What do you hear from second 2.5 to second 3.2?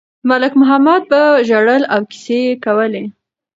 کولې.